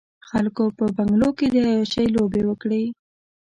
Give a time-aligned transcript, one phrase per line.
[0.29, 2.83] خلکو په بنګلو کې د عياشۍ لوبې وکړې.